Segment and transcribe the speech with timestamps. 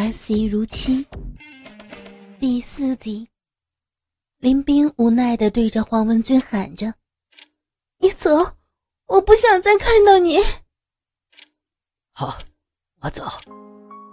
[0.00, 1.06] 儿媳如妻。
[2.38, 3.28] 第四集，
[4.38, 6.94] 林冰无奈的对着黄文君喊着
[8.00, 8.30] ：“你走，
[9.08, 10.38] 我不想再看到你。”
[12.16, 12.38] 好，
[13.02, 13.26] 我走，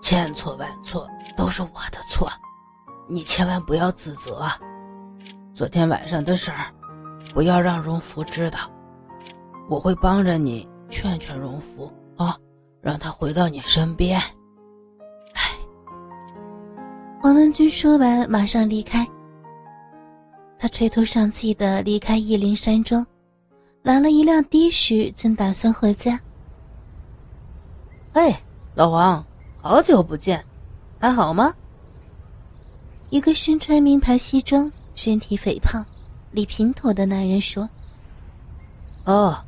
[0.01, 2.29] 千错万错都是我的错，
[3.07, 4.45] 你千万不要自责。
[5.55, 6.65] 昨天晚上的事儿，
[7.33, 8.69] 不要让荣福知道，
[9.69, 12.37] 我会帮着你劝劝荣福啊，
[12.81, 14.21] 让他回到你身边。
[17.19, 19.05] 黄文君说完，马上离开。
[20.59, 23.05] 他垂头丧气的离开义林山庄，
[23.81, 26.19] 拦了一辆的士，正打算回家。
[28.13, 28.39] 哎，
[28.75, 29.25] 老黄，
[29.61, 30.43] 好久不见，
[30.99, 31.53] 还好吗？
[33.09, 35.83] 一个身穿名牌西装、身体肥胖、
[36.31, 37.67] 理平头的男人说
[39.05, 39.43] ：“哦，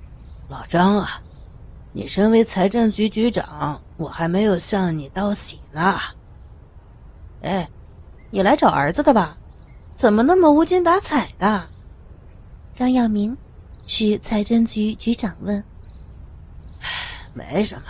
[0.47, 1.21] 老张啊，
[1.93, 5.99] 你身为财政局局长，我还没有向你道喜呢。”
[7.41, 7.69] 哎，
[8.29, 9.37] 你来找儿子的吧？
[9.95, 11.67] 怎么那么无精打采的？
[12.73, 13.37] 张耀明
[13.85, 15.63] 是财政局局长问。
[17.33, 17.87] 没什么，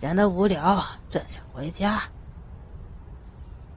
[0.00, 2.02] 闲得无聊，正想回家。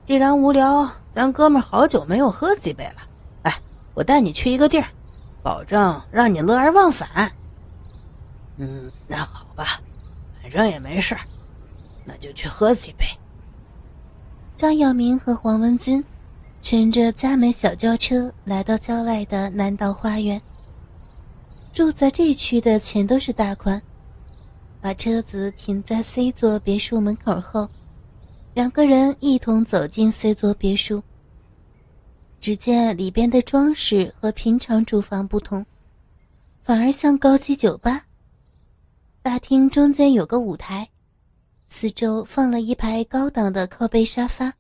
[0.06, 3.02] 既然无聊，咱哥们好久没有喝几杯了。
[3.44, 3.60] 哎，
[3.94, 4.88] 我带你去一个地儿，
[5.42, 7.32] 保证让你乐而忘返。
[8.58, 9.80] 嗯，那好吧，
[10.42, 11.18] 反正也没事
[12.06, 13.06] 那就去喝几杯。
[14.64, 16.02] 张耀明和黄文军
[16.62, 20.42] 乘着佳美小轿车来到郊外的南岛花园。
[21.74, 23.82] 住在这区的全都是大款，
[24.80, 27.70] 把车子停在 C 座别墅门口后，
[28.54, 31.04] 两个人一同走进 C 座别墅。
[32.40, 35.66] 只见里边的装饰和平常住房不同，
[36.64, 38.06] 反而像高级酒吧。
[39.22, 40.88] 大厅中间有个舞台。
[41.76, 44.54] 四周放了一排高档的靠背沙发，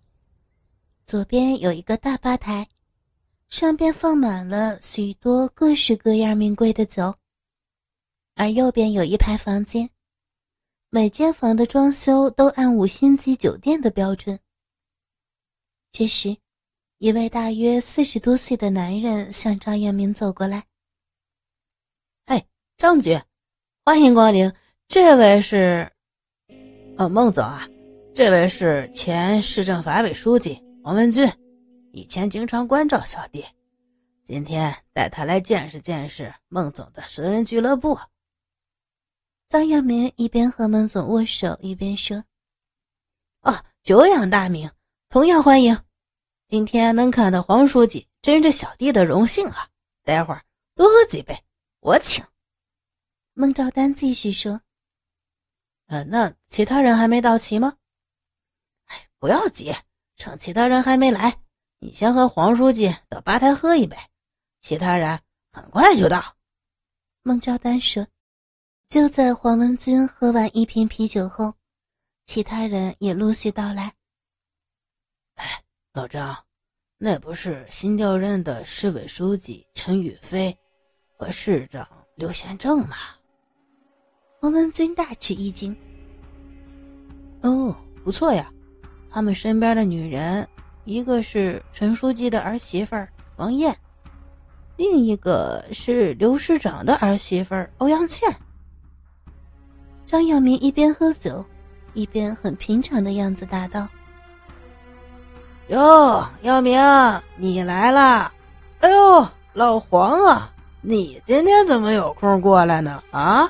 [1.05, 2.67] 左边有一个大吧台，
[3.49, 7.13] 上边放满了许多各式各样名贵的酒。
[8.33, 9.87] 而右边有一排房间，
[10.89, 14.39] 每间房的装修都按五星级酒店的标准。
[15.91, 16.35] 这时，
[16.97, 20.65] 一位大约四十多岁的男人向张彦明走过来
[22.25, 22.43] ：“嘿，
[22.75, 23.21] 张局，
[23.85, 24.51] 欢迎光临，
[24.87, 25.91] 这位是。”
[26.95, 27.67] 哦，孟总啊，
[28.13, 31.27] 这位是前市政法委书记王文军，
[31.91, 33.43] 以前经常关照小弟，
[34.23, 37.97] 今天带他来见识见识孟总的私人俱乐部。
[39.49, 42.23] 张耀明一边和孟总握手，一边说
[43.41, 44.69] ：“哦，久仰大名，
[45.09, 45.75] 同样欢迎。
[46.47, 49.67] 今天能看到黄书记，真是小弟的荣幸啊！
[50.03, 50.43] 待会儿
[50.75, 51.35] 多喝几杯，
[51.79, 52.23] 我请。”
[53.33, 54.61] 孟兆丹继续说。
[55.87, 57.77] 呃，那其他人还没到齐吗？
[58.85, 59.75] 哎，不要急，
[60.15, 61.39] 趁其他人还没来，
[61.79, 63.97] 你先和黄书记到吧台喝一杯，
[64.61, 65.19] 其他人
[65.51, 66.35] 很快就到。
[67.21, 68.05] 孟昭丹说
[68.87, 71.53] ：“就在黄文军喝完一瓶啤酒后，
[72.25, 73.93] 其他人也陆续到来。”
[75.35, 76.45] 哎，老张，
[76.97, 80.57] 那不是新调任的市委书记陈宇飞
[81.17, 82.97] 和市长刘贤正吗？
[84.43, 85.73] 黄文军大吃一惊。
[87.43, 87.73] 哦，
[88.03, 88.51] 不错呀，
[89.09, 90.45] 他们身边的女人，
[90.83, 92.93] 一个是陈书记的儿媳妇
[93.37, 93.73] 王艳，
[94.75, 98.29] 另一个是刘市长的儿媳妇欧阳倩。
[100.05, 101.45] 张耀明一边喝酒，
[101.93, 103.87] 一边很平常的样子答道
[105.71, 106.77] ：“哟，耀明，
[107.37, 108.29] 你来了！
[108.81, 113.01] 哎呦，老黄啊，你今天怎么有空过来呢？
[113.09, 113.49] 啊？”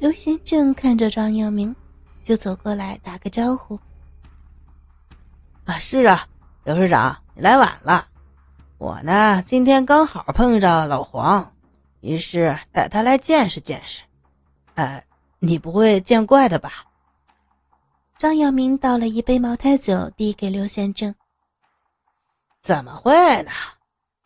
[0.00, 1.76] 刘贤正看着张耀明，
[2.24, 3.78] 就走过来打个招呼。
[5.66, 6.26] 啊，是啊，
[6.64, 8.08] 刘市长，你来晚了。
[8.78, 11.52] 我呢，今天刚好碰着老黄，
[12.00, 14.02] 于是带他来见识见识。
[14.74, 15.04] 呃，
[15.38, 16.86] 你不会见怪的吧？
[18.16, 21.14] 张耀明倒了一杯茅台酒，递给刘贤正。
[22.62, 23.12] 怎么会
[23.42, 23.50] 呢？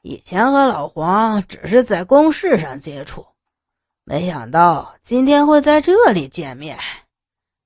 [0.02, 3.26] 以前和老黄只是在公事上接触。
[4.06, 6.78] 没想到今天会在这里见面，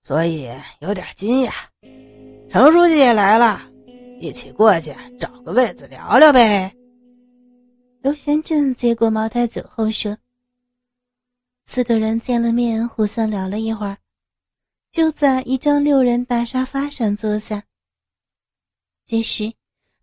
[0.02, 0.48] 所以
[0.78, 1.50] 有点惊讶。
[2.48, 3.60] 程书记也来了，
[4.20, 6.72] 一起过去找个位子聊聊呗。
[8.02, 10.16] 刘贤正接过茅台酒后说
[11.66, 13.98] ：“四个人见了面，互相聊了一会儿，
[14.92, 17.64] 就在一张六人大沙发上坐下。
[19.04, 19.52] 这时，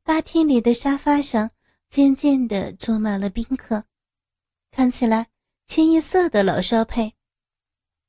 [0.04, 1.50] 大厅里的沙发上
[1.88, 3.86] 渐渐地坐满了宾客，
[4.70, 5.28] 看起来。”
[5.66, 7.16] 清一色的老少配，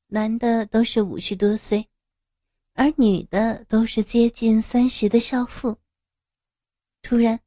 [0.07, 1.87] 男的都是五十多岁，
[2.73, 5.75] 而女的都是接近三十的少妇。
[7.01, 7.39] 突然，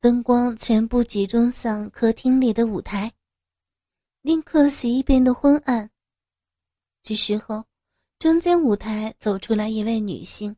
[0.00, 3.12] 灯光全部集中向客厅里的舞台，
[4.22, 5.90] 令客席变得昏暗。
[7.02, 7.64] 这时候，
[8.18, 10.56] 中间舞台走出来一位女性，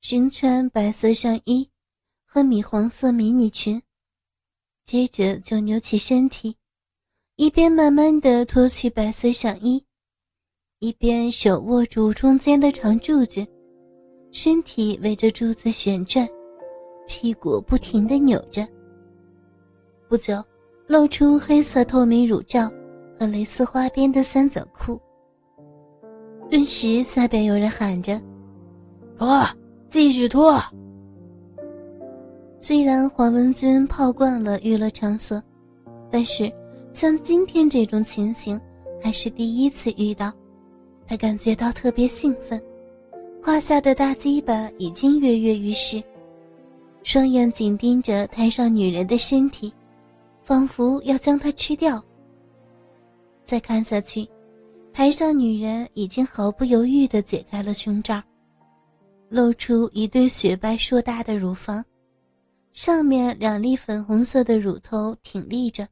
[0.00, 1.70] 身穿白色上衣
[2.24, 3.80] 和米黄色迷你裙，
[4.82, 6.56] 接着就扭起身体。
[7.40, 9.82] 一边慢慢的脱去白色上衣，
[10.78, 13.46] 一边手握住中间的长柱子，
[14.30, 16.28] 身体围着柱子旋转，
[17.06, 18.68] 屁股不停的扭着。
[20.06, 20.34] 不久，
[20.86, 22.70] 露出黑色透明乳罩
[23.18, 25.00] 和蕾丝花边的三角裤。
[26.50, 28.20] 顿时，下边有人喊着
[29.16, 29.48] ：“脱，
[29.88, 30.62] 继续脱！”
[32.60, 35.42] 虽然黄文军泡惯了娱乐场所，
[36.10, 36.52] 但是。
[36.92, 38.60] 像今天这种情形，
[39.00, 40.32] 还是第一次遇到，
[41.06, 42.60] 他感觉到特别兴奋，
[43.40, 46.02] 胯下的大鸡巴已经跃跃欲试，
[47.04, 49.72] 双眼紧盯着台上女人的身体，
[50.42, 52.02] 仿佛要将她吃掉。
[53.44, 54.28] 再看下去，
[54.92, 58.20] 台上女人已经毫不犹豫地解开了胸罩，
[59.28, 61.84] 露出一对雪白硕大的乳房，
[62.72, 65.86] 上面两粒粉红色的乳头挺立着。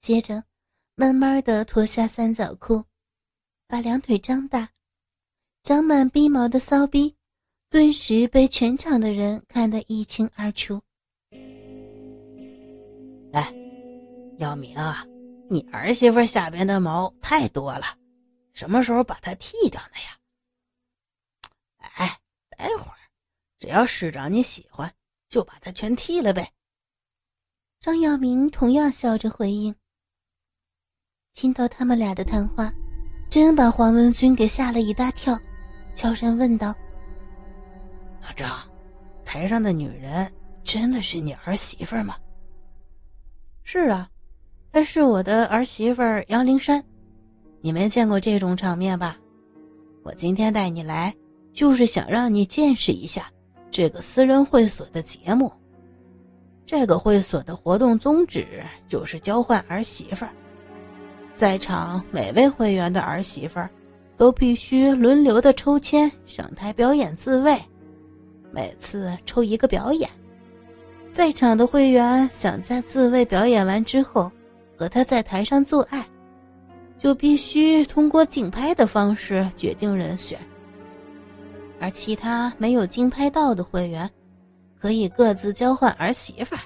[0.00, 0.44] 接着，
[0.94, 2.84] 慢慢的脱下三角裤，
[3.66, 4.70] 把两腿张大，
[5.62, 7.16] 长满逼毛的骚逼，
[7.68, 10.80] 顿时被全场的人看得一清二楚。
[13.32, 13.52] 哎，
[14.38, 15.04] 耀明啊，
[15.50, 17.98] 你儿媳妇下边的毛太多了，
[18.54, 20.16] 什么时候把它剃掉呢呀？
[21.96, 22.20] 哎，
[22.50, 22.98] 待会儿，
[23.58, 24.94] 只要市长你喜欢，
[25.28, 26.52] 就把它全剃了呗。
[27.80, 29.74] 张耀明同样笑着回应。
[31.36, 32.72] 听到他们俩的谈话，
[33.28, 35.38] 真把黄文军给吓了一大跳，
[35.94, 36.74] 悄声问道
[38.24, 38.58] ：“阿张，
[39.22, 40.32] 台上的女人
[40.64, 42.16] 真的是你儿媳妇吗
[43.62, 44.08] ？”“是啊，
[44.72, 46.82] 她是我的儿媳妇杨灵山。
[47.60, 49.18] 你没见过这种场面吧？
[50.04, 51.14] 我今天带你来，
[51.52, 53.30] 就是想让你见识一下
[53.70, 55.52] 这个私人会所的节目。
[56.64, 60.24] 这个会所的活动宗旨就是交换儿媳妇。”
[61.36, 63.68] 在场每位会员的儿媳妇儿，
[64.16, 67.62] 都必须轮流的抽签上台表演自慰，
[68.50, 70.08] 每次抽一个表演。
[71.12, 74.32] 在场的会员想在自慰表演完之后
[74.78, 76.02] 和他在台上做爱，
[76.96, 80.38] 就必须通过竞拍的方式决定人选。
[81.78, 84.10] 而其他没有竞拍到的会员，
[84.80, 86.62] 可以各自交换儿媳妇儿。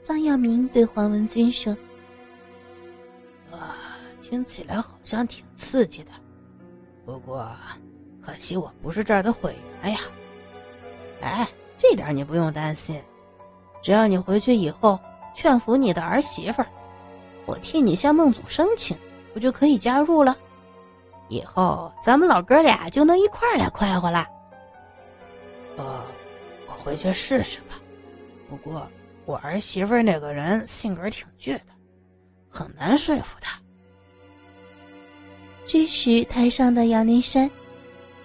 [0.00, 1.76] 张耀明对黄文军说。
[4.30, 6.10] 听起来好像挺刺激的，
[7.04, 7.50] 不过
[8.24, 9.98] 可惜我不是这儿的会员呀。
[11.20, 13.02] 哎，这点你不用担心，
[13.82, 14.96] 只要你回去以后
[15.34, 16.62] 劝服你的儿媳妇，
[17.44, 18.96] 我替你向孟总申请，
[19.34, 20.36] 不就可以加入了？
[21.28, 24.24] 以后咱们老哥俩就能一块来快活了。
[25.76, 26.04] 呃，
[26.68, 27.80] 我回去试试吧。
[28.48, 28.88] 不过
[29.24, 31.72] 我儿媳妇那个人性格挺倔的，
[32.48, 33.60] 很难说服她。
[35.72, 37.48] 这时，台上的杨林山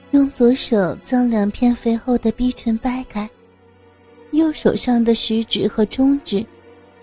[0.10, 3.30] 用左手将两片肥厚的逼唇掰开，
[4.32, 6.44] 右手上的食指和中指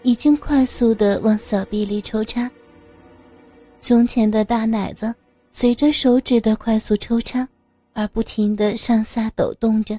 [0.02, 2.50] 已经快速的往小臂里抽插，
[3.78, 5.14] 胸前的大奶子
[5.52, 7.48] 随着手指的快速抽插
[7.92, 9.96] 而不停的上下抖动着，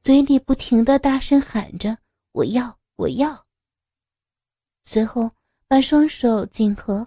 [0.00, 1.98] 嘴里不停的大声喊着
[2.30, 3.44] “我要，我要”。
[4.86, 5.28] 随后，
[5.66, 7.04] 把双手紧合。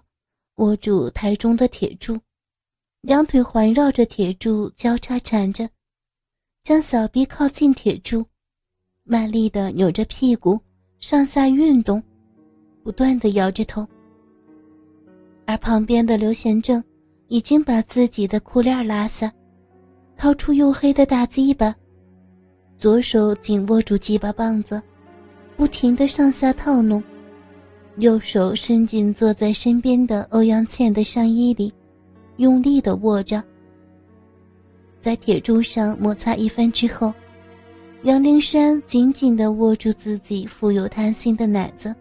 [0.58, 2.18] 握住台中的铁柱，
[3.00, 5.68] 两腿环绕着铁柱交叉缠着，
[6.64, 8.24] 将小臂靠近铁柱，
[9.04, 10.60] 卖力的扭着屁股
[10.98, 12.02] 上下运动，
[12.82, 13.86] 不断的摇着头。
[15.46, 16.82] 而旁边的刘贤正
[17.28, 19.32] 已经把自己的裤链拉下，
[20.16, 21.72] 掏出黝黑的大鸡巴，
[22.76, 24.82] 左手紧握住鸡巴棒子，
[25.56, 27.00] 不停的上下套弄。
[27.98, 31.72] 右手伸进坐在身边的欧阳倩的上衣里，
[32.36, 33.42] 用力的握着。
[35.00, 37.12] 在铁柱上摩擦一番之后，
[38.04, 41.92] 杨灵山紧紧的握住自己富有弹性的奶子，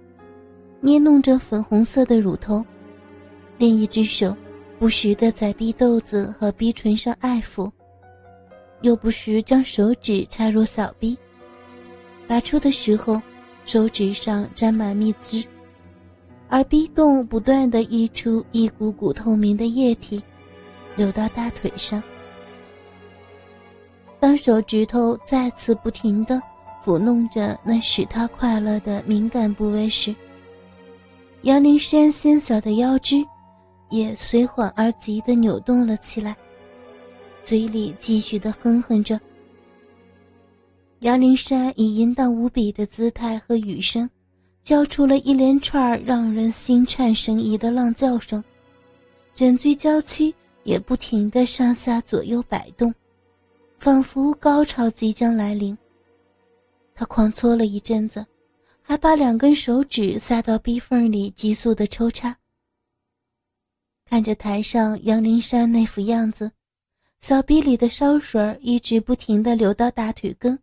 [0.81, 2.63] 捏弄着粉红色的乳头，
[3.57, 4.37] 另一只手
[4.77, 7.71] 不时的在逼豆子和逼唇上爱抚，
[8.81, 11.17] 又不时将手指插入小逼，
[12.27, 13.19] 拔出的时候，
[13.65, 15.43] 手指上沾满蜜汁。
[16.49, 20.21] 而逼洞不断的溢出一股股透明的液体，
[20.95, 22.01] 流到大腿上，
[24.19, 26.41] 当手指头再次不停的
[26.83, 30.15] 抚弄着那使他快乐的敏感部位时，
[31.41, 33.17] 杨林山纤小的腰肢
[33.89, 36.35] 也随缓而急的扭动了起来，
[37.43, 39.19] 嘴里继续的哼哼着。
[41.01, 44.09] 杨林山以淫荡无比的姿态和语声，
[44.67, 48.43] 叫出了一连串让人心颤神怡的浪叫声，
[49.33, 52.93] 整具娇躯也不停地上下左右摆动，
[53.77, 55.77] 仿佛高潮即将来临。
[56.93, 58.25] 他狂搓了一阵子。
[58.81, 62.37] 还把两根手指塞到逼缝里，急速的抽插。
[64.05, 66.51] 看着台上杨林山那副样子，
[67.19, 70.59] 小臂里的烧水一直不停的流到大腿根。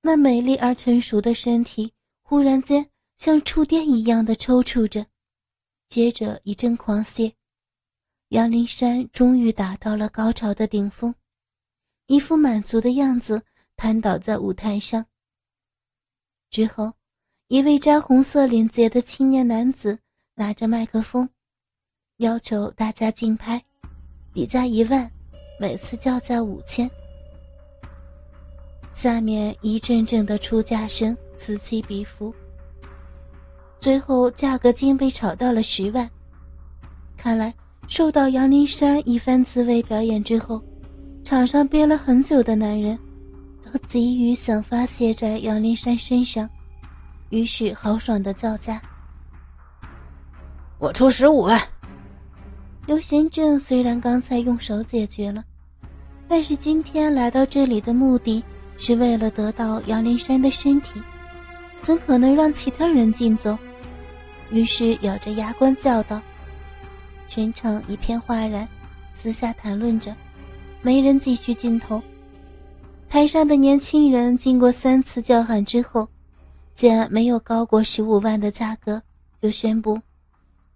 [0.00, 1.92] 那美丽而成熟的身体
[2.30, 5.04] 忽然间像触电一样的抽搐着，
[5.88, 7.32] 接着一阵狂泻。
[8.28, 11.12] 杨林山终于达到了高潮的顶峰，
[12.06, 13.42] 一副满足的样子，
[13.76, 15.04] 瘫倒在舞台上。
[16.50, 16.92] 之后，
[17.48, 19.98] 一位扎红色领结的青年男子
[20.36, 21.28] 拿着麦克风，
[22.18, 23.60] 要求大家竞拍，
[24.32, 25.10] 底价一万，
[25.58, 26.88] 每次叫价五千。
[28.92, 32.34] 下面一阵阵的出价声此起彼伏，
[33.80, 36.08] 最后价格竟被炒到了十万。
[37.16, 37.54] 看来，
[37.88, 40.62] 受到杨林山一番自慰表演之后，
[41.24, 42.98] 场上憋了很久的男人。
[43.62, 46.48] 都急于想发泄在杨林山身上，
[47.28, 48.82] 于是豪爽的叫价
[50.78, 51.60] ：“我出十五万。”
[52.86, 55.44] 刘贤正虽然刚才用手解决了，
[56.26, 58.42] 但是今天来到这里的目的
[58.76, 61.00] 是为了得到杨林山的身体，
[61.80, 63.58] 怎可能让其他人进走？
[64.50, 66.20] 于是咬着牙关叫道
[67.28, 68.68] ：“全场一片哗然，
[69.12, 70.14] 私下谈论着，
[70.82, 72.02] 没人继续镜头。”
[73.08, 76.08] 台上的年轻人经过三次叫喊之后，
[76.74, 79.02] 见没有高过十五万的价格，
[79.40, 79.98] 就宣布：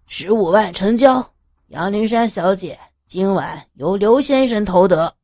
[0.07, 1.33] 十五万成交。
[1.69, 5.15] 杨灵山小姐今晚由刘先生投得。